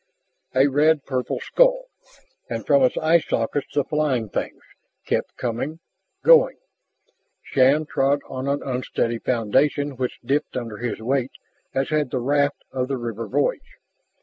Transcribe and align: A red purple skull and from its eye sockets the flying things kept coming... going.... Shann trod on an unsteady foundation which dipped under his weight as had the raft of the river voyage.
A 0.55 0.65
red 0.67 1.05
purple 1.05 1.39
skull 1.39 1.83
and 2.49 2.65
from 2.65 2.81
its 2.81 2.97
eye 2.97 3.19
sockets 3.19 3.67
the 3.75 3.83
flying 3.83 4.29
things 4.29 4.63
kept 5.05 5.37
coming... 5.37 5.77
going.... 6.23 6.57
Shann 7.43 7.85
trod 7.85 8.21
on 8.27 8.47
an 8.47 8.63
unsteady 8.63 9.19
foundation 9.19 9.97
which 9.97 10.19
dipped 10.25 10.57
under 10.57 10.77
his 10.77 11.01
weight 11.01 11.33
as 11.75 11.89
had 11.89 12.09
the 12.09 12.17
raft 12.17 12.63
of 12.71 12.87
the 12.87 12.97
river 12.97 13.27
voyage. 13.27 13.77